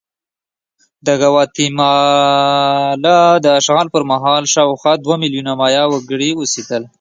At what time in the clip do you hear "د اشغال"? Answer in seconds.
3.43-3.87